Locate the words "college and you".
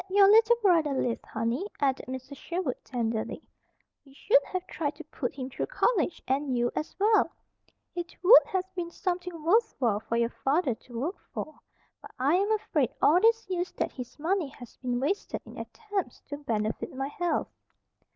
5.67-6.71